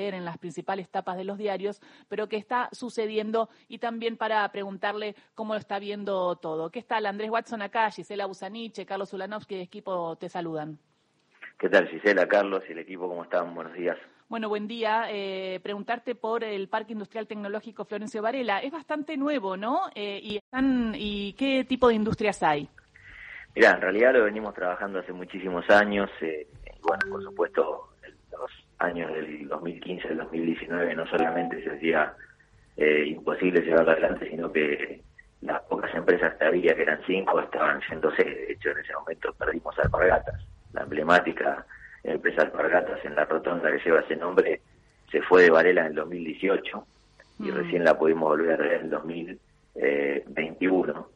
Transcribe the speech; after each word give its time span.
en 0.00 0.24
las 0.24 0.38
principales 0.38 0.88
tapas 0.88 1.16
de 1.16 1.24
los 1.24 1.38
diarios, 1.38 1.80
pero 2.08 2.28
que 2.28 2.36
está 2.36 2.68
sucediendo 2.72 3.48
y 3.68 3.78
también 3.78 4.16
para 4.16 4.50
preguntarle 4.50 5.14
cómo 5.34 5.54
lo 5.54 5.60
está 5.60 5.78
viendo 5.78 6.36
todo. 6.36 6.70
¿Qué 6.70 6.82
tal? 6.82 7.06
Andrés 7.06 7.30
Watson 7.30 7.62
acá, 7.62 7.90
Gisela 7.90 8.26
Busaniche, 8.26 8.86
Carlos 8.86 9.12
Ulanovsky 9.12 9.56
de 9.56 9.62
equipo 9.62 10.16
te 10.16 10.28
saludan. 10.28 10.78
¿Qué 11.58 11.68
tal 11.68 11.88
Gisela, 11.88 12.26
Carlos 12.26 12.62
y 12.68 12.72
el 12.72 12.78
equipo? 12.78 13.06
¿Cómo 13.06 13.24
están? 13.24 13.54
Buenos 13.54 13.74
días. 13.74 13.98
Bueno, 14.30 14.48
buen 14.48 14.68
día. 14.68 15.06
Eh, 15.10 15.58
preguntarte 15.60 16.14
por 16.14 16.44
el 16.44 16.68
Parque 16.68 16.92
Industrial 16.92 17.26
Tecnológico 17.26 17.84
Florencio 17.84 18.22
Varela. 18.22 18.60
Es 18.60 18.70
bastante 18.70 19.16
nuevo, 19.16 19.56
¿no? 19.56 19.82
Eh, 19.94 20.20
y, 20.22 20.36
están, 20.36 20.94
¿Y 20.96 21.32
qué 21.34 21.64
tipo 21.64 21.88
de 21.88 21.94
industrias 21.94 22.42
hay? 22.42 22.68
Mira, 23.56 23.72
en 23.72 23.80
realidad 23.80 24.12
lo 24.14 24.24
venimos 24.24 24.54
trabajando 24.54 25.00
hace 25.00 25.12
muchísimos 25.12 25.68
años. 25.68 26.08
Eh, 26.20 26.46
bueno, 26.80 27.00
por 27.10 27.22
supuesto, 27.24 27.89
años 28.80 29.12
del 29.12 29.48
2015 29.48 30.08
al 30.08 30.16
2019 30.18 30.94
no 30.94 31.06
solamente 31.06 31.62
se 31.62 31.70
hacía 31.70 32.14
eh, 32.76 33.04
imposible 33.06 33.60
llevarlo 33.60 33.92
adelante, 33.92 34.28
sino 34.28 34.50
que 34.50 35.02
las 35.42 35.62
pocas 35.62 35.94
empresas 35.94 36.34
que 36.36 36.44
había, 36.44 36.74
que 36.74 36.82
eran 36.82 37.00
cinco, 37.06 37.40
estaban 37.40 37.80
yéndose. 37.88 38.24
De 38.24 38.52
hecho, 38.52 38.70
en 38.70 38.78
ese 38.78 38.92
momento 38.94 39.32
perdimos 39.34 39.78
Alpargatas, 39.78 40.42
la 40.72 40.82
emblemática 40.82 41.64
empresa 42.02 42.42
Alpargatas 42.42 43.04
en 43.04 43.14
la 43.14 43.24
rotonda 43.24 43.70
que 43.70 43.78
lleva 43.84 44.00
ese 44.00 44.16
nombre, 44.16 44.60
se 45.10 45.22
fue 45.22 45.42
de 45.42 45.50
Varela 45.50 45.82
en 45.82 45.88
el 45.88 45.94
2018 45.94 46.86
y 47.40 47.44
mm. 47.44 47.54
recién 47.54 47.84
la 47.84 47.98
pudimos 47.98 48.30
volver 48.30 48.52
a 48.52 48.56
ver 48.56 48.72
en 48.74 48.84
el 48.84 48.90
2021. 48.90 51.08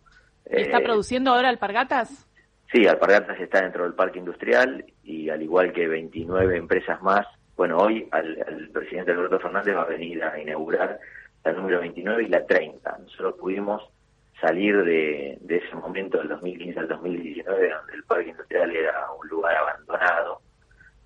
¿Está 0.46 0.78
eh, 0.78 0.82
produciendo 0.82 1.30
ahora 1.30 1.48
Alpargatas? 1.48 2.26
Sí, 2.72 2.86
Alpargatas 2.86 3.38
está 3.40 3.62
dentro 3.62 3.84
del 3.84 3.94
parque 3.94 4.18
industrial 4.18 4.84
y 5.02 5.30
al 5.30 5.42
igual 5.42 5.72
que 5.72 5.86
29 5.86 6.56
empresas 6.56 7.00
más, 7.02 7.26
bueno, 7.56 7.78
hoy 7.78 8.08
el 8.12 8.70
presidente 8.70 9.12
Alberto 9.12 9.38
Fernández 9.38 9.76
va 9.76 9.82
a 9.82 9.86
venir 9.86 10.22
a 10.24 10.40
inaugurar 10.40 10.98
la 11.44 11.52
número 11.52 11.80
29 11.80 12.24
y 12.24 12.28
la 12.28 12.44
30. 12.44 12.98
Nosotros 12.98 13.34
pudimos 13.38 13.82
salir 14.40 14.82
de, 14.82 15.38
ese 15.48 15.74
momento 15.76 16.18
del 16.18 16.28
2015 16.28 16.80
al 16.80 16.88
2019, 16.88 17.70
donde 17.70 17.94
el 17.94 18.04
parque 18.04 18.30
industrial 18.30 18.74
era 18.74 19.12
un 19.12 19.28
lugar 19.28 19.56
abandonado 19.56 20.40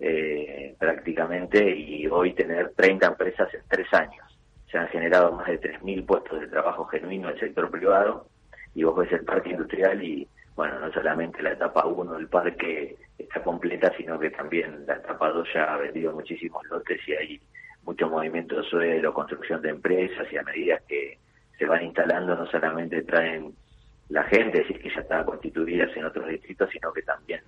eh, 0.01 0.75
prácticamente, 0.79 1.71
y 1.77 2.07
hoy 2.07 2.33
tener 2.33 2.73
30 2.75 3.07
empresas 3.07 3.53
en 3.53 3.61
tres 3.69 3.93
años. 3.93 4.25
Se 4.71 4.79
han 4.79 4.89
generado 4.89 5.33
más 5.33 5.47
de 5.47 5.61
3.000 5.61 6.07
puestos 6.07 6.41
de 6.41 6.47
trabajo 6.47 6.85
genuino 6.87 7.29
en 7.29 7.35
el 7.35 7.41
sector 7.41 7.71
privado, 7.71 8.29
y 8.75 8.85
vos 8.85 8.97
ves 8.97 9.13
el 9.13 9.25
parque 9.25 9.51
industrial 9.51 10.03
y 10.03 10.29
bueno, 10.59 10.81
no 10.81 10.93
solamente 10.93 11.41
la 11.41 11.53
etapa 11.53 11.87
1 11.87 12.15
del 12.15 12.27
parque 12.27 12.97
está 13.17 13.41
completa, 13.45 13.93
sino 13.97 14.19
que 14.19 14.31
también 14.31 14.85
la 14.89 14.95
etapa 14.95 15.31
2 15.31 15.49
ya 15.55 15.73
ha 15.73 15.77
vendido 15.77 16.13
muchísimos 16.13 16.67
lotes 16.69 16.99
y 17.07 17.13
hay 17.13 17.41
mucho 17.85 18.09
movimiento 18.09 18.57
de 18.57 18.65
suelo, 18.65 19.15
construcción 19.15 19.63
de 19.63 19.69
empresas 19.69 20.27
y 20.33 20.37
a 20.37 20.43
medida 20.43 20.81
que 20.89 21.17
se 21.57 21.65
van 21.65 21.85
instalando 21.85 22.35
no 22.35 22.45
solamente 22.47 23.03
traen 23.03 23.55
la 24.09 24.25
gente, 24.25 24.63
es 24.63 24.67
decir, 24.67 24.83
que 24.83 24.93
ya 24.93 25.03
está 25.03 25.25
constituida 25.25 25.85
en 25.95 26.05
otros 26.05 26.27
distritos, 26.27 26.69
sino 26.73 26.93
que 26.93 27.03
también 27.03 27.41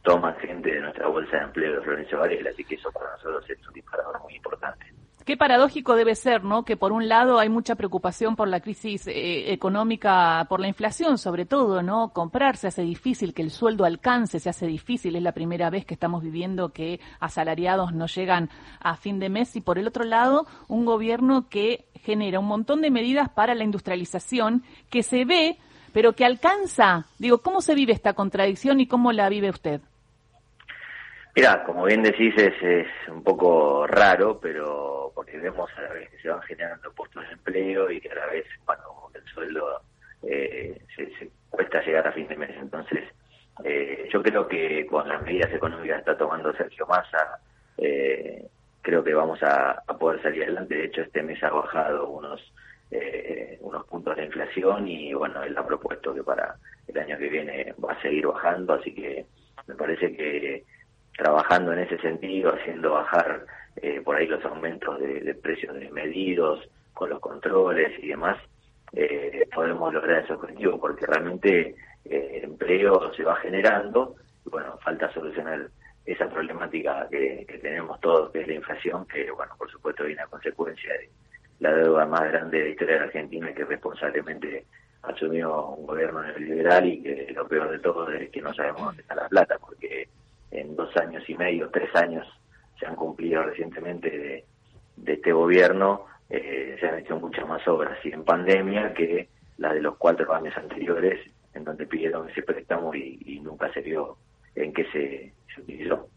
toman 0.00 0.34
gente 0.36 0.70
de 0.72 0.80
nuestra 0.80 1.08
bolsa 1.08 1.36
de 1.36 1.44
empleo 1.44 1.74
de 1.74 1.82
Florencio 1.82 2.20
Varela, 2.20 2.48
así 2.48 2.64
que 2.64 2.76
eso 2.76 2.90
para 2.90 3.12
nosotros 3.12 3.50
es 3.50 3.68
un 3.68 3.74
disparador 3.74 4.18
muy 4.22 4.34
importante. 4.34 4.95
Qué 5.26 5.36
paradójico 5.36 5.96
debe 5.96 6.14
ser, 6.14 6.44
¿no? 6.44 6.64
Que 6.64 6.76
por 6.76 6.92
un 6.92 7.08
lado 7.08 7.40
hay 7.40 7.48
mucha 7.48 7.74
preocupación 7.74 8.36
por 8.36 8.46
la 8.46 8.60
crisis 8.60 9.08
eh, 9.08 9.52
económica, 9.52 10.46
por 10.48 10.60
la 10.60 10.68
inflación 10.68 11.18
sobre 11.18 11.44
todo, 11.46 11.82
¿no? 11.82 12.10
Comprar 12.10 12.56
se 12.56 12.68
hace 12.68 12.82
difícil, 12.82 13.34
que 13.34 13.42
el 13.42 13.50
sueldo 13.50 13.84
alcance 13.84 14.38
se 14.38 14.48
hace 14.48 14.68
difícil. 14.68 15.16
Es 15.16 15.22
la 15.24 15.32
primera 15.32 15.68
vez 15.68 15.84
que 15.84 15.94
estamos 15.94 16.22
viviendo 16.22 16.68
que 16.68 17.00
asalariados 17.18 17.92
no 17.92 18.06
llegan 18.06 18.50
a 18.78 18.94
fin 18.94 19.18
de 19.18 19.28
mes. 19.28 19.56
Y 19.56 19.60
por 19.60 19.80
el 19.80 19.88
otro 19.88 20.04
lado, 20.04 20.46
un 20.68 20.84
gobierno 20.84 21.48
que 21.48 21.86
genera 22.04 22.38
un 22.38 22.46
montón 22.46 22.80
de 22.80 22.92
medidas 22.92 23.28
para 23.28 23.56
la 23.56 23.64
industrialización 23.64 24.62
que 24.90 25.02
se 25.02 25.24
ve, 25.24 25.58
pero 25.92 26.12
que 26.12 26.24
alcanza. 26.24 27.06
Digo, 27.18 27.38
¿cómo 27.38 27.62
se 27.62 27.74
vive 27.74 27.92
esta 27.92 28.12
contradicción 28.12 28.78
y 28.78 28.86
cómo 28.86 29.10
la 29.10 29.28
vive 29.28 29.50
usted? 29.50 29.80
Mira, 31.36 31.62
como 31.64 31.84
bien 31.84 32.02
decís, 32.02 32.34
es, 32.38 32.88
un 33.08 33.22
poco 33.22 33.86
raro, 33.86 34.40
pero 34.40 35.12
porque 35.14 35.36
vemos 35.36 35.68
a 35.76 35.82
la 35.82 35.92
vez 35.92 36.08
que 36.08 36.18
se 36.18 36.30
van 36.30 36.40
generando 36.40 36.90
puestos 36.92 37.26
de 37.26 37.34
empleo 37.34 37.90
y 37.90 38.00
que 38.00 38.08
a 38.08 38.14
la 38.14 38.26
vez, 38.28 38.46
bueno, 38.64 38.82
el 39.12 39.22
sueldo 39.26 39.82
eh, 40.22 40.80
se, 40.96 41.28
cuesta 41.50 41.82
llegar 41.82 42.08
a 42.08 42.12
fin 42.12 42.26
de 42.26 42.36
mes. 42.38 42.56
Entonces, 42.56 43.04
eh, 43.64 44.08
yo 44.10 44.22
creo 44.22 44.48
que 44.48 44.86
con 44.86 45.06
las 45.06 45.20
medidas 45.24 45.52
económicas 45.52 45.96
que 45.96 46.10
está 46.10 46.16
tomando 46.16 46.54
Sergio 46.54 46.86
Massa, 46.86 47.38
eh, 47.76 48.46
creo 48.80 49.04
que 49.04 49.12
vamos 49.12 49.38
a, 49.42 49.82
poder 50.00 50.22
salir 50.22 50.44
adelante. 50.44 50.74
De 50.74 50.84
hecho, 50.86 51.02
este 51.02 51.22
mes 51.22 51.42
ha 51.44 51.50
bajado 51.50 52.08
unos 52.08 52.40
unos 53.60 53.84
puntos 53.88 54.16
de 54.16 54.24
inflación 54.24 54.86
y, 54.88 55.12
bueno, 55.12 55.42
él 55.42 55.58
ha 55.58 55.66
propuesto 55.66 56.14
que 56.14 56.22
para 56.22 56.54
el 56.86 56.96
año 56.96 57.18
que 57.18 57.28
viene 57.28 57.74
va 57.84 57.92
a 57.92 58.00
seguir 58.00 58.26
bajando, 58.26 58.74
así 58.74 58.94
que 58.94 59.26
me 59.66 59.74
parece 59.74 60.16
que 60.16 60.64
trabajando 61.16 61.72
en 61.72 61.80
ese 61.80 61.98
sentido, 61.98 62.54
haciendo 62.54 62.92
bajar 62.92 63.46
eh, 63.76 64.00
por 64.04 64.16
ahí 64.16 64.26
los 64.26 64.44
aumentos 64.44 64.98
de, 65.00 65.34
precios 65.34 65.74
de 65.74 65.90
medidos, 65.90 66.68
con 66.94 67.10
los 67.10 67.20
controles 67.20 67.92
y 68.02 68.08
demás, 68.08 68.38
eh, 68.92 69.46
podemos 69.54 69.92
lograr 69.92 70.24
ese 70.24 70.32
objetivo, 70.32 70.80
porque 70.80 71.06
realmente 71.06 71.74
eh, 72.04 72.30
el 72.36 72.44
empleo 72.44 73.12
se 73.14 73.22
va 73.22 73.36
generando, 73.36 74.14
y 74.44 74.50
bueno, 74.50 74.78
falta 74.82 75.12
solucionar 75.12 75.68
esa 76.06 76.28
problemática 76.28 77.06
que, 77.10 77.44
tenemos 77.60 78.00
todos, 78.00 78.30
que 78.30 78.42
es 78.42 78.48
la 78.48 78.54
inflación, 78.54 79.06
que 79.06 79.30
bueno, 79.30 79.52
por 79.58 79.70
supuesto 79.70 80.04
viene 80.04 80.22
a 80.22 80.26
consecuencia 80.26 80.92
de 80.92 81.10
la 81.58 81.72
deuda 81.72 82.06
más 82.06 82.22
grande 82.30 82.58
de 82.58 82.64
la 82.64 82.70
historia 82.70 82.94
de 82.96 83.04
Argentina 83.04 83.50
y 83.50 83.54
que 83.54 83.64
responsablemente 83.64 84.64
asumió 85.02 85.66
un 85.70 85.86
gobierno 85.86 86.22
neoliberal 86.22 86.86
y 86.86 87.02
que 87.02 87.32
lo 87.34 87.46
peor 87.48 87.70
de 87.70 87.78
todo 87.80 88.10
es 88.10 88.30
que 88.30 88.40
no 88.40 88.54
sabemos 88.54 88.82
dónde 88.82 89.02
está 89.02 89.14
la 89.14 89.28
plata, 89.28 89.58
porque 89.58 90.08
en 90.56 90.74
dos 90.74 90.96
años 90.96 91.22
y 91.28 91.34
medio, 91.34 91.68
tres 91.70 91.94
años, 91.94 92.26
se 92.78 92.86
han 92.86 92.96
cumplido 92.96 93.42
recientemente 93.42 94.10
de, 94.10 94.44
este 95.12 95.32
gobierno, 95.32 96.06
eh, 96.28 96.76
se 96.80 96.86
han 96.86 96.98
hecho 96.98 97.18
muchas 97.18 97.46
más 97.46 97.66
obras 97.68 97.98
y 98.04 98.12
en 98.12 98.24
pandemia 98.24 98.92
que 98.94 99.28
las 99.58 99.74
de 99.74 99.80
los 99.80 99.96
cuatro 99.96 100.32
años 100.34 100.56
anteriores, 100.56 101.20
en 101.54 101.64
donde 101.64 101.86
pidieron 101.86 102.28
ese 102.28 102.42
préstamo 102.42 102.94
y, 102.94 103.40
nunca 103.42 103.72
se 103.72 103.80
vio 103.80 104.16
en 104.54 104.72
qué 104.72 104.84
se, 104.92 105.32
utilizó. 105.60 106.08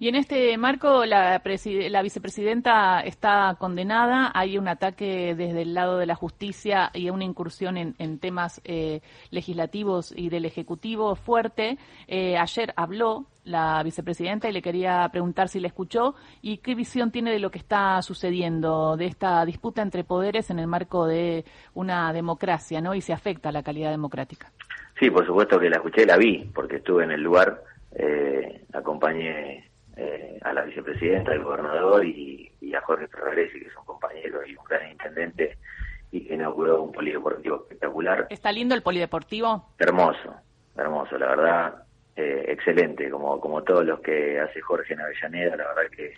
Y 0.00 0.08
en 0.08 0.16
este 0.16 0.56
marco, 0.56 1.04
la, 1.04 1.40
la, 1.44 2.02
vicepresidenta 2.02 3.00
está 3.02 3.54
condenada. 3.58 4.32
Hay 4.34 4.56
un 4.56 4.66
ataque 4.66 5.34
desde 5.36 5.62
el 5.62 5.74
lado 5.74 5.98
de 5.98 6.06
la 6.06 6.14
justicia 6.14 6.90
y 6.94 7.10
una 7.10 7.24
incursión 7.24 7.76
en, 7.76 8.18
temas 8.18 8.60
eh, 8.64 9.00
legislativos 9.30 10.12
y 10.16 10.30
del 10.30 10.46
Ejecutivo 10.46 11.14
fuerte. 11.14 11.78
Eh, 12.08 12.36
ayer 12.36 12.72
habló 12.76 13.26
la 13.50 13.82
vicepresidenta 13.82 14.48
y 14.48 14.52
le 14.52 14.62
quería 14.62 15.08
preguntar 15.10 15.48
si 15.48 15.60
le 15.60 15.68
escuchó 15.68 16.14
y 16.40 16.58
qué 16.58 16.74
visión 16.74 17.10
tiene 17.10 17.32
de 17.32 17.38
lo 17.38 17.50
que 17.50 17.58
está 17.58 18.00
sucediendo, 18.02 18.96
de 18.96 19.06
esta 19.06 19.44
disputa 19.44 19.82
entre 19.82 20.04
poderes 20.04 20.50
en 20.50 20.58
el 20.58 20.66
marco 20.66 21.06
de 21.06 21.44
una 21.74 22.12
democracia, 22.12 22.80
¿no? 22.80 22.94
Y 22.94 23.00
se 23.00 23.12
afecta 23.12 23.52
la 23.52 23.62
calidad 23.62 23.90
democrática. 23.90 24.52
Sí, 24.98 25.10
por 25.10 25.26
supuesto 25.26 25.58
que 25.58 25.70
la 25.70 25.76
escuché, 25.76 26.04
la 26.06 26.16
vi, 26.16 26.50
porque 26.54 26.76
estuve 26.76 27.04
en 27.04 27.10
el 27.12 27.22
lugar, 27.22 27.62
eh, 27.92 28.64
acompañé 28.72 29.70
eh, 29.96 30.38
a 30.42 30.52
la 30.52 30.62
vicepresidenta, 30.62 31.32
al 31.32 31.42
gobernador 31.42 32.04
y, 32.04 32.46
a 32.74 32.80
Jorge 32.82 33.08
Ferraresi, 33.08 33.58
que 33.58 33.66
es 33.66 33.76
un 33.76 33.84
compañero 33.84 34.46
y 34.46 34.54
un 34.54 34.64
gran 34.64 34.88
intendente 34.88 35.58
y 36.12 36.24
que 36.24 36.34
inauguró 36.34 36.82
un 36.82 36.92
polideportivo 36.92 37.56
espectacular. 37.56 38.28
¿Está 38.30 38.52
lindo 38.52 38.76
el 38.76 38.82
polideportivo? 38.82 39.70
Hermoso, 39.76 40.36
hermoso, 40.76 41.18
la 41.18 41.26
verdad, 41.26 41.84
eh, 42.20 42.52
excelente, 42.52 43.10
como, 43.10 43.40
como 43.40 43.62
todos 43.62 43.84
los 43.84 44.00
que 44.00 44.38
hace 44.40 44.60
Jorge 44.60 44.94
en 44.94 45.00
Avellaneda, 45.00 45.56
la 45.56 45.68
verdad 45.68 45.90
que 45.90 46.14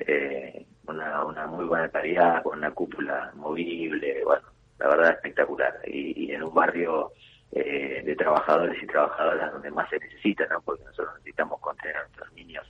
eh, 0.00 0.66
una, 0.86 1.24
una 1.24 1.46
muy 1.46 1.64
buena 1.64 1.88
calidad, 1.88 2.42
con 2.42 2.58
una 2.58 2.70
cúpula 2.70 3.32
movible, 3.34 4.22
bueno, 4.24 4.46
la 4.78 4.88
verdad 4.88 5.10
espectacular. 5.12 5.74
Y, 5.86 6.32
en 6.32 6.42
un 6.42 6.54
barrio 6.54 7.12
de 7.50 8.14
trabajadores 8.16 8.80
y 8.82 8.86
trabajadoras 8.86 9.50
donde 9.52 9.70
más 9.70 9.88
se 9.88 9.98
necesita, 9.98 10.46
¿no? 10.50 10.60
Porque 10.60 10.84
nosotros 10.84 11.14
necesitamos 11.14 11.58
contener 11.60 11.96
a 11.96 12.02
nuestros 12.02 12.32
niños 12.34 12.66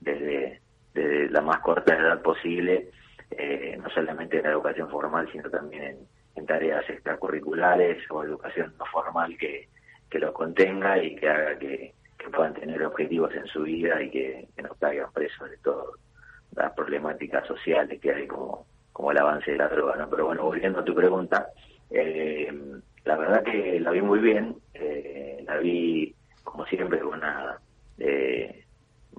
desde, 0.00 0.60
la 1.30 1.40
más 1.40 1.60
corta 1.60 1.94
edad 1.94 2.20
posible, 2.20 2.90
eh, 3.30 3.78
no 3.80 3.88
solamente 3.90 4.38
en 4.38 4.44
la 4.44 4.50
educación 4.50 4.90
formal, 4.90 5.28
sino 5.30 5.48
también 5.48 5.98
en, 6.34 6.46
tareas 6.46 6.88
extracurriculares 6.88 7.98
o 8.10 8.24
educación 8.24 8.74
no 8.78 8.84
formal 8.86 9.36
que, 9.38 9.68
que 10.08 10.18
lo 10.18 10.32
contenga 10.32 11.00
y 11.00 11.14
que 11.14 11.28
haga 11.28 11.58
que, 11.58 11.94
puedan 12.30 12.54
tener 12.54 12.82
objetivos 12.84 13.34
en 13.34 13.46
su 13.46 13.62
vida 13.62 14.02
y 14.02 14.10
que, 14.10 14.48
no 14.62 14.74
caigan 14.80 15.12
presos 15.12 15.50
de 15.50 15.56
todas 15.58 15.86
las 16.54 16.72
problemáticas 16.72 17.46
sociales 17.46 18.00
que 18.00 18.12
hay 18.12 18.26
como, 18.26 18.66
como 18.92 19.12
el 19.12 19.18
avance 19.18 19.52
de 19.52 19.58
la 19.58 19.68
droga. 19.68 19.96
¿no? 19.96 20.08
Pero 20.08 20.26
bueno, 20.26 20.44
volviendo 20.44 20.80
a 20.80 20.84
tu 20.84 20.94
pregunta, 20.94 21.48
eh, 21.90 22.52
la 23.04 23.16
verdad 23.16 23.42
que 23.42 23.80
la 23.80 23.90
vi 23.90 24.02
muy 24.02 24.18
bien, 24.18 24.56
eh, 24.74 25.42
la 25.46 25.58
vi 25.58 26.14
como 26.44 26.66
siempre 26.66 26.98
con 27.00 27.14
una 27.14 27.58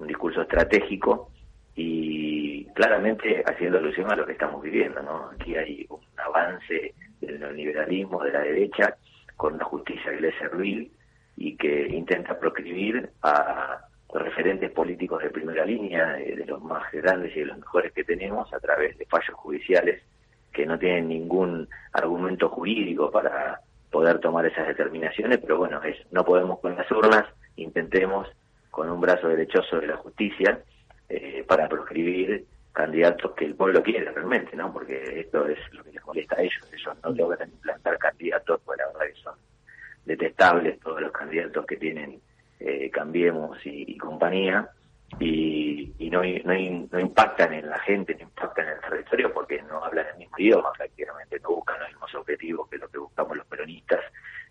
un 0.02 0.08
discurso 0.08 0.42
estratégico 0.42 1.30
y 1.74 2.64
claramente 2.74 3.42
haciendo 3.46 3.78
alusión 3.78 4.10
a 4.10 4.16
lo 4.16 4.26
que 4.26 4.32
estamos 4.32 4.62
viviendo, 4.62 5.02
¿no? 5.02 5.30
Aquí 5.30 5.54
hay 5.56 5.86
un 5.88 6.00
avance 6.16 6.94
del 7.20 7.40
neoliberalismo 7.40 8.22
de 8.22 8.32
la 8.32 8.40
derecha 8.40 8.96
con 9.36 9.54
una 9.54 9.64
justicia 9.64 10.10
que 10.10 10.20
le 10.20 10.38
servil 10.38 10.92
y 11.36 11.56
que 11.56 11.88
intenta 11.88 12.38
proscribir 12.38 13.10
a 13.22 13.86
referentes 14.12 14.70
políticos 14.70 15.22
de 15.22 15.30
primera 15.30 15.64
línea, 15.64 16.12
de, 16.14 16.44
los 16.46 16.62
más 16.62 16.90
grandes 16.92 17.34
y 17.36 17.40
de 17.40 17.46
los 17.46 17.58
mejores 17.58 17.92
que 17.92 18.04
tenemos, 18.04 18.52
a 18.52 18.60
través 18.60 18.96
de 18.98 19.06
fallos 19.06 19.34
judiciales 19.34 20.02
que 20.52 20.66
no 20.66 20.78
tienen 20.78 21.08
ningún 21.08 21.68
argumento 21.92 22.48
jurídico 22.50 23.10
para 23.10 23.60
poder 23.90 24.18
tomar 24.18 24.46
esas 24.46 24.66
determinaciones, 24.66 25.38
pero 25.38 25.58
bueno, 25.58 25.82
es, 25.82 25.96
no 26.10 26.24
podemos 26.24 26.60
con 26.60 26.76
las 26.76 26.90
urnas, 26.90 27.24
intentemos 27.56 28.28
con 28.70 28.90
un 28.90 29.00
brazo 29.00 29.28
derechoso 29.28 29.80
de 29.80 29.86
la 29.86 29.96
justicia 29.96 30.60
eh, 31.08 31.44
para 31.46 31.68
proscribir 31.68 32.44
candidatos 32.72 33.32
que 33.32 33.44
el 33.44 33.54
pueblo 33.54 33.82
quiere 33.82 34.10
realmente, 34.10 34.56
¿no? 34.56 34.72
Porque 34.72 35.20
esto 35.20 35.46
es 35.46 35.58
lo 35.72 35.84
que 35.84 35.92
les 35.92 36.04
molesta 36.06 36.36
a 36.36 36.42
ellos, 36.42 36.72
ellos 36.72 36.96
no 37.02 37.10
logran 37.10 37.50
implantar 37.50 37.98
candidatos, 37.98 38.60
pues 38.64 38.78
la 38.78 38.86
verdad 38.86 39.14
que 39.14 39.22
son 39.22 39.34
detestables 40.04 40.80
todos 40.80 41.00
los 41.00 41.12
candidatos 41.12 41.64
que 41.66 41.76
tienen 41.76 42.20
eh, 42.60 42.90
Cambiemos 42.90 43.58
y, 43.64 43.96
compañía, 43.98 44.68
y, 45.18 45.92
no, 46.10 46.22
no, 46.22 47.00
impactan 47.00 47.52
en 47.54 47.68
la 47.68 47.78
gente, 47.80 48.14
no 48.14 48.22
impactan 48.22 48.68
en 48.68 48.74
el 48.74 48.80
territorio 48.80 49.32
porque 49.32 49.60
no 49.62 49.84
hablan 49.84 50.06
el 50.12 50.18
mismo 50.18 50.38
idioma, 50.38 50.72
prácticamente 50.72 51.40
no 51.40 51.50
buscan 51.50 51.80
los 51.80 51.88
mismos 51.88 52.14
objetivos 52.14 52.68
que 52.68 52.78
lo 52.78 52.88
que 52.88 52.98
buscamos 52.98 53.36
los 53.36 53.46
peronistas, 53.46 54.00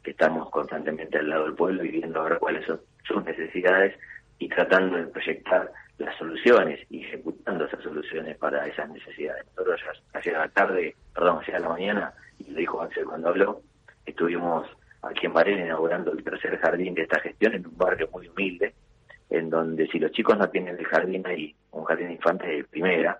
que 0.03 0.12
estamos 0.12 0.50
constantemente 0.50 1.19
al 1.19 1.30
lado 1.30 1.45
del 1.45 1.53
pueblo 1.53 1.86
y 1.86 1.89
viendo 1.89 2.19
ahora 2.19 2.38
cuáles 2.39 2.65
son 2.65 2.81
sus 3.03 3.24
necesidades 3.24 3.98
y 4.39 4.50
tratando 4.50 4.98
de 4.98 5.07
proyectar 5.07 5.71
las 5.98 6.18
soluciones 6.18 6.80
y 6.89 7.06
ejecutando 7.06 7.65
esas 7.65 7.83
soluciones 7.83 8.36
para 8.38 8.65
esas 8.68 8.89
necesidades. 8.89 9.45
Nosotros 9.56 9.81
hacia 10.13 10.38
la 10.38 10.50
tarde, 10.50 10.95
perdón, 11.13 11.39
hacia 11.39 11.59
la 11.59 11.69
mañana, 11.69 12.13
y 12.39 12.51
lo 12.51 12.57
dijo 12.57 12.81
Axel 12.81 13.06
cuando 13.06 13.30
habló, 13.30 13.62
estuvimos 14.06 14.68
aquí 15.01 15.25
en 15.25 15.33
Varela 15.33 15.65
inaugurando 15.65 16.12
el 16.12 16.24
tercer 16.24 16.57
jardín 16.59 16.94
de 16.94 17.03
esta 17.03 17.19
gestión 17.19 17.53
en 17.53 17.65
un 17.65 17.77
barrio 17.77 18.09
muy 18.12 18.27
humilde, 18.27 18.74
en 19.30 19.50
donde 19.50 19.88
si 19.88 20.00
los 20.00 20.12
chicos 20.12 20.38
no 20.38 20.50
tienen 20.50 20.77
el 20.77 20.86
jardín 20.86 21.25
ahí, 21.25 21.56
un 21.71 21.86
jardín 21.86 22.07
de 22.07 22.13
infantes 22.13 22.50
de 22.50 22.63
primera, 22.65 23.19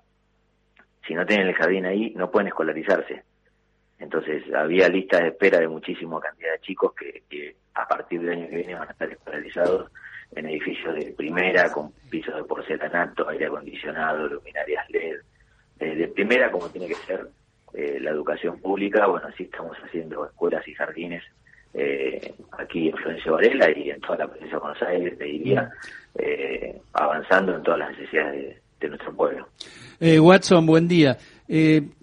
si 1.08 1.14
no 1.14 1.26
tienen 1.26 1.48
el 1.48 1.56
jardín 1.56 1.86
ahí, 1.86 2.14
no 2.16 2.30
pueden 2.30 2.48
escolarizarse. 2.48 3.24
Entonces 3.98 4.44
había 4.54 4.90
lista 4.90 5.20
de 5.20 5.30
espera 5.30 5.60
de 5.60 5.68
muchísima 5.68 6.20
cantidad 6.20 6.54
de 6.54 6.60
chicos 6.62 6.94
que, 6.94 7.56
a 7.74 7.88
partir 7.88 8.22
del 8.22 8.32
año 8.32 8.50
que 8.50 8.58
viene 8.58 8.76
van 8.76 8.88
a 8.88 8.92
estar 8.92 9.10
escolarizados 9.10 9.92
en 10.36 10.48
edificios 10.48 10.96
de 10.96 11.14
primera, 11.14 11.72
con 11.72 11.92
pisos 12.10 12.36
de 12.36 12.44
porcelanato, 12.44 13.28
aire 13.30 13.46
acondicionado, 13.46 14.28
luminarias 14.28 14.90
LED, 14.90 15.20
de 15.80 16.08
primera 16.10 16.52
como 16.52 16.70
tiene 16.70 16.88
que 16.88 16.96
ser 16.96 17.28
eh, 17.74 18.00
la 18.00 18.12
educación 18.12 18.60
pública, 18.60 19.08
bueno, 19.08 19.28
así 19.28 19.44
estamos 19.44 19.78
haciendo 19.78 20.26
escuelas 20.26 20.68
y 20.68 20.74
jardines 20.74 21.24
eh, 21.74 22.34
aquí 22.58 22.90
en 22.90 22.98
Florencio 22.98 23.34
Varela 23.34 23.70
y 23.78 23.90
en 23.90 24.02
toda 24.02 24.20
la 24.20 24.28
provincia 24.28 24.58
de 24.58 24.62
Buenos 24.62 24.82
Aires, 24.84 25.18
te 25.18 25.24
diría, 25.26 25.70
eh, 26.16 26.82
avanzando 26.94 27.56
en 27.56 27.64
todas 27.64 27.80
las 27.80 27.92
necesidades 27.92 28.62
de, 28.80 28.90
nuestro 28.90 29.14
pueblo. 29.14 29.48
Watson, 30.02 30.66
buen 30.66 30.88
día. 30.88 31.18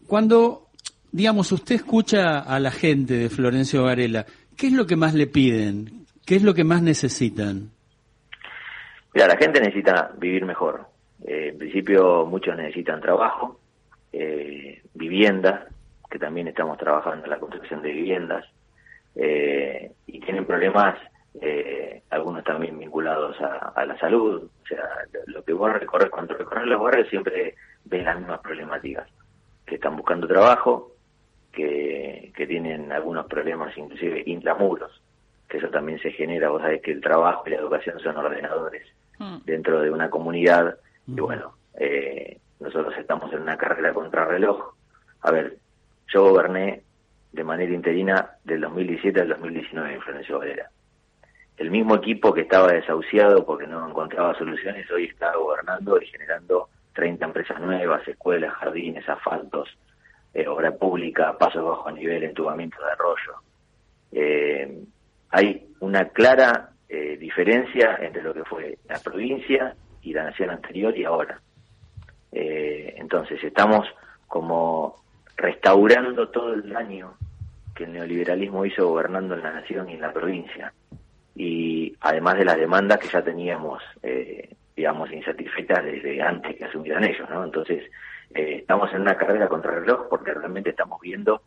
cuando, 0.06 0.68
digamos, 1.10 1.50
usted 1.50 1.74
escucha 1.74 2.38
a 2.40 2.60
la 2.60 2.70
gente 2.70 3.14
de 3.14 3.28
Florencio 3.28 3.82
Varela, 3.82 4.24
¿qué 4.56 4.68
es 4.68 4.72
lo 4.72 4.86
que 4.86 4.94
más 4.96 5.14
le 5.14 5.26
piden? 5.26 6.06
¿Qué 6.24 6.36
es 6.36 6.42
lo 6.42 6.54
que 6.54 6.62
más 6.62 6.82
necesitan? 6.82 7.70
Mira, 9.14 9.26
la 9.26 9.36
gente 9.36 9.60
necesita 9.60 10.12
vivir 10.18 10.44
mejor. 10.44 10.86
Eh, 11.26 11.48
en 11.48 11.58
principio 11.58 12.26
muchos 12.26 12.56
necesitan 12.56 13.00
trabajo, 13.00 13.58
eh, 14.12 14.82
vivienda, 14.94 15.66
que 16.10 16.18
también 16.18 16.48
estamos 16.48 16.78
trabajando 16.78 17.24
en 17.24 17.30
la 17.30 17.38
construcción 17.38 17.82
de 17.82 17.92
viviendas, 17.92 18.44
eh, 19.18 19.92
y 20.06 20.20
tienen 20.20 20.46
problemas, 20.46 20.98
algunos 22.10 22.42
también 22.42 22.78
vinculados 22.78 23.36
a, 23.40 23.84
la 23.84 23.98
salud. 23.98 24.42
O 24.62 24.66
sea, 24.66 24.88
lo 25.26 25.44
que 25.44 25.52
vos 25.52 25.72
recorres, 25.72 26.10
cuando 26.10 26.34
recorres 26.34 26.66
los 26.66 26.82
barrios 26.82 27.08
siempre 27.08 27.54
ves 27.84 28.04
las 28.04 28.18
mismas 28.18 28.40
problemáticas, 28.40 29.08
que 29.66 29.74
están 29.76 29.96
buscando 29.96 30.26
trabajo, 30.26 30.92
que, 31.52 32.32
que 32.34 32.46
tienen 32.46 32.90
algunos 32.90 33.26
problemas 33.26 33.76
inclusive 33.76 34.22
intramuros, 34.26 35.02
que 35.48 35.58
eso 35.58 35.68
también 35.68 35.98
se 36.00 36.12
genera, 36.12 36.50
vos 36.50 36.62
sabés 36.62 36.82
que 36.82 36.92
el 36.92 37.00
trabajo 37.00 37.42
y 37.46 37.50
la 37.50 37.56
educación 37.56 37.98
son 38.00 38.16
ordenadores 38.16 38.86
mm. 39.18 39.38
dentro 39.44 39.80
de 39.80 39.90
una 39.90 40.10
comunidad, 40.10 40.78
y 41.06 41.20
bueno, 41.20 41.54
eh, 41.74 42.38
nosotros 42.60 42.94
estamos 42.98 43.32
en 43.32 43.42
una 43.42 43.56
carrera 43.56 43.94
contra 43.94 44.26
reloj. 44.26 44.74
A 45.22 45.30
ver, 45.30 45.56
yo 46.12 46.30
goberné 46.30 46.82
de 47.38 47.44
manera 47.44 47.72
interina 47.72 48.30
del 48.42 48.62
2017 48.62 49.20
al 49.20 49.28
2019 49.28 49.94
en 49.94 50.00
Florencio 50.00 50.40
Valera. 50.40 50.68
El 51.56 51.70
mismo 51.70 51.94
equipo 51.94 52.34
que 52.34 52.40
estaba 52.40 52.72
desahuciado 52.72 53.46
porque 53.46 53.64
no 53.64 53.88
encontraba 53.88 54.36
soluciones, 54.36 54.90
hoy 54.90 55.04
está 55.04 55.36
gobernando 55.36 56.02
y 56.02 56.06
generando 56.06 56.68
30 56.94 57.26
empresas 57.26 57.60
nuevas, 57.60 58.06
escuelas, 58.08 58.52
jardines, 58.54 59.08
asfaltos, 59.08 59.68
eh, 60.34 60.48
obra 60.48 60.72
pública, 60.72 61.38
pasos 61.38 61.64
bajo 61.64 61.88
nivel, 61.92 62.24
entubamiento 62.24 62.76
de 62.84 62.90
arroyo. 62.90 63.34
Eh, 64.10 64.82
hay 65.30 65.68
una 65.78 66.08
clara 66.08 66.70
eh, 66.88 67.16
diferencia 67.18 67.98
entre 68.00 68.22
lo 68.24 68.34
que 68.34 68.44
fue 68.44 68.78
la 68.88 68.98
provincia 68.98 69.76
y 70.02 70.12
la 70.12 70.24
nación 70.24 70.50
anterior 70.50 70.96
y 70.98 71.04
ahora. 71.04 71.40
Eh, 72.32 72.94
entonces 72.96 73.38
estamos 73.44 73.86
como 74.26 74.96
restaurando 75.36 76.30
todo 76.30 76.54
el 76.54 76.68
daño 76.68 77.14
que 77.78 77.84
el 77.84 77.92
neoliberalismo 77.92 78.66
hizo 78.66 78.88
gobernando 78.88 79.36
en 79.36 79.42
la 79.42 79.52
nación 79.52 79.88
y 79.88 79.94
en 79.94 80.00
la 80.00 80.12
provincia. 80.12 80.72
Y 81.36 81.94
además 82.00 82.36
de 82.36 82.44
las 82.44 82.56
demandas 82.56 82.98
que 82.98 83.06
ya 83.06 83.22
teníamos, 83.22 83.80
eh, 84.02 84.50
digamos, 84.74 85.12
insatisfechas 85.12 85.84
desde 85.84 86.20
antes 86.20 86.56
que 86.56 86.64
asumieran 86.64 87.04
ellos, 87.04 87.30
¿no? 87.30 87.44
Entonces, 87.44 87.84
estamos 88.34 88.92
en 88.92 89.02
una 89.02 89.16
carrera 89.16 89.48
contra 89.48 89.72
el 89.72 89.82
reloj 89.82 90.08
porque 90.10 90.34
realmente 90.34 90.70
estamos 90.70 91.00
viendo 91.00 91.40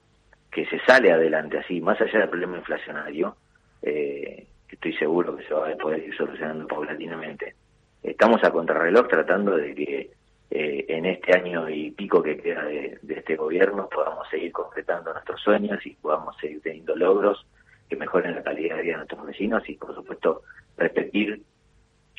que 0.50 0.66
se 0.68 0.80
sale 0.86 1.12
adelante 1.12 1.60
así, 1.60 1.82
más 1.82 2.00
allá 2.00 2.20
del 2.20 2.30
problema 2.30 2.58
inflacionario, 2.58 3.36
eh, 3.82 4.48
estoy 4.70 4.94
seguro 4.94 5.36
que 5.36 5.44
se 5.44 5.54
va 5.54 5.70
a 5.70 5.76
poder 5.76 6.00
ir 6.00 6.16
solucionando 6.16 6.66
paulatinamente. 6.66 7.56
Estamos 8.02 8.42
a 8.44 8.52
contrarreloj 8.52 9.08
tratando 9.10 9.58
de 9.58 9.76
que 9.76 10.12
eh, 10.54 10.86
en 10.90 11.06
este 11.06 11.34
año 11.34 11.70
y 11.70 11.92
pico 11.92 12.22
que 12.22 12.36
queda 12.36 12.66
de, 12.66 13.00
este 13.08 13.38
gobierno 13.38 13.88
podamos 13.88 14.28
seguir 14.30 14.52
concretando 14.52 15.14
nuestros 15.14 15.40
sueños 15.40 15.80
y 15.86 15.92
podamos 15.92 16.36
seguir 16.42 16.62
teniendo 16.62 16.94
logros 16.94 17.48
que 17.88 17.96
mejoren 17.96 18.36
la 18.36 18.44
calidad 18.44 18.76
de 18.76 18.82
vida 18.82 18.92
de 18.92 18.98
nuestros 18.98 19.26
vecinos 19.26 19.64
y, 19.70 19.76
por 19.76 19.96
supuesto, 19.96 20.42
repetir 20.76 21.42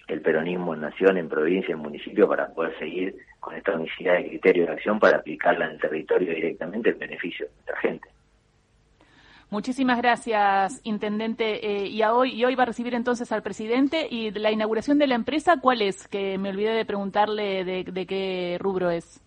el 0.09 0.23
peronismo 0.23 0.73
en 0.73 0.80
nación, 0.80 1.18
en 1.18 1.28
provincia, 1.28 1.75
en 1.75 1.80
municipio, 1.80 2.26
para 2.26 2.49
poder 2.49 2.78
seguir 2.78 3.14
con 3.38 3.54
esta 3.54 3.73
unicidad 3.73 4.14
de 4.14 4.28
criterio 4.28 4.64
de 4.64 4.73
acción 4.73 4.99
para 4.99 5.18
aplicarla 5.18 5.66
en 5.66 5.73
el 5.73 5.80
territorio 5.80 6.35
directamente 6.35 6.88
en 6.88 6.99
beneficio 6.99 7.45
de 7.45 7.52
nuestra 7.52 7.76
gente. 7.80 8.09
Muchísimas 9.52 9.99
gracias, 9.99 10.80
intendente. 10.82 11.66
Eh, 11.66 11.87
y, 11.88 12.02
hoy, 12.04 12.32
y 12.32 12.42
hoy 12.47 12.54
va 12.54 12.62
a 12.62 12.66
recibir 12.66 12.94
entonces 12.94 13.30
al 13.32 13.42
presidente. 13.42 14.06
¿Y 14.11 14.30
la 14.30 14.50
inauguración 14.50 14.97
de 14.99 15.06
la 15.06 15.14
empresa 15.14 15.61
cuál 15.61 15.82
es? 15.82 16.09
Que 16.09 16.38
me 16.38 16.49
olvidé 16.49 16.71
de 16.71 16.87
preguntarle 16.87 17.62
de, 17.62 18.06
qué 18.06 18.56
rubro 18.59 18.88
es. 18.88 19.21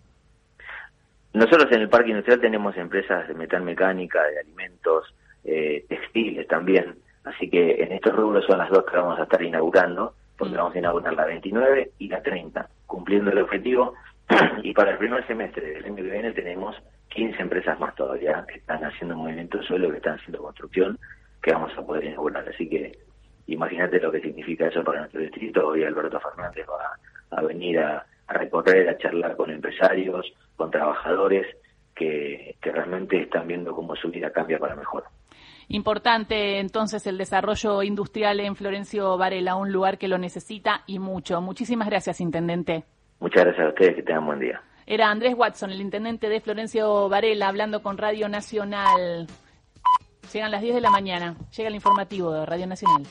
Nosotros 1.32 1.70
en 1.70 1.82
el 1.82 1.88
Parque 1.88 2.10
Industrial 2.10 2.40
tenemos 2.40 2.76
empresas 2.76 3.28
de 3.28 3.34
metal 3.34 3.62
mecánica, 3.62 4.20
de 4.24 4.40
alimentos, 4.40 5.14
eh, 5.44 5.84
textiles 5.88 6.48
también. 6.48 6.96
Así 7.22 7.48
que 7.48 7.84
en 7.84 7.92
estos 7.92 8.12
rubros 8.12 8.44
son 8.46 8.58
las 8.58 8.68
dos 8.70 8.84
que 8.84 8.96
vamos 8.96 9.20
a 9.20 9.22
estar 9.22 9.40
inaugurando, 9.40 10.14
porque 10.36 10.54
mm. 10.54 10.58
vamos 10.58 10.74
a 10.74 10.78
inaugurar 10.80 11.14
la 11.14 11.26
29 11.26 11.92
y 12.00 12.08
la 12.08 12.20
30, 12.20 12.68
cumpliendo 12.84 13.30
el 13.30 13.38
objetivo. 13.38 13.94
y 14.64 14.74
para 14.74 14.90
el 14.90 14.98
primer 14.98 15.24
semestre 15.28 15.70
del 15.70 15.84
año 15.84 15.94
que 15.94 16.02
viene 16.02 16.32
tenemos 16.32 16.74
15 17.16 17.42
empresas 17.42 17.80
más 17.80 17.94
todavía 17.94 18.44
que 18.46 18.58
están 18.58 18.84
haciendo 18.84 19.16
movimiento 19.16 19.58
de 19.58 19.64
suelo, 19.64 19.90
que 19.90 19.96
están 19.96 20.18
haciendo 20.18 20.42
construcción, 20.42 20.98
que 21.42 21.52
vamos 21.52 21.72
a 21.76 21.82
poder 21.82 22.04
inaugurar. 22.04 22.46
Así 22.46 22.68
que 22.68 22.92
imagínate 23.46 23.98
lo 23.98 24.12
que 24.12 24.20
significa 24.20 24.66
eso 24.66 24.84
para 24.84 25.00
nuestro 25.00 25.22
distrito. 25.22 25.66
Hoy 25.66 25.82
Alberto 25.82 26.20
Fernández 26.20 26.66
va 26.68 27.38
a 27.38 27.42
venir 27.42 27.78
a, 27.78 28.04
recorrer, 28.28 28.88
a 28.90 28.98
charlar 28.98 29.34
con 29.34 29.50
empresarios, 29.50 30.30
con 30.56 30.70
trabajadores 30.70 31.46
que, 31.94 32.54
que 32.60 32.70
realmente 32.70 33.22
están 33.22 33.46
viendo 33.46 33.74
cómo 33.74 33.96
su 33.96 34.10
vida 34.10 34.30
cambia 34.30 34.58
para 34.58 34.76
mejor. 34.76 35.04
Importante 35.68 36.58
entonces 36.60 37.06
el 37.06 37.16
desarrollo 37.16 37.82
industrial 37.82 38.40
en 38.40 38.56
Florencio 38.56 39.16
Varela, 39.16 39.56
un 39.56 39.72
lugar 39.72 39.96
que 39.96 40.06
lo 40.06 40.18
necesita 40.18 40.82
y 40.86 40.98
mucho. 40.98 41.40
Muchísimas 41.40 41.88
gracias, 41.88 42.20
Intendente. 42.20 42.84
Muchas 43.20 43.44
gracias 43.44 43.66
a 43.66 43.68
ustedes, 43.70 43.96
que 43.96 44.02
tengan 44.02 44.26
buen 44.26 44.38
día. 44.38 44.60
Era 44.86 45.10
Andrés 45.10 45.34
Watson, 45.36 45.72
el 45.72 45.80
intendente 45.80 46.28
de 46.28 46.40
Florencio 46.40 47.08
Varela, 47.08 47.48
hablando 47.48 47.82
con 47.82 47.98
Radio 47.98 48.28
Nacional. 48.28 49.26
Llegan 50.32 50.52
las 50.52 50.62
10 50.62 50.76
de 50.76 50.80
la 50.80 50.90
mañana, 50.90 51.36
llega 51.56 51.68
el 51.68 51.74
informativo 51.74 52.32
de 52.32 52.46
Radio 52.46 52.68
Nacional. 52.68 53.02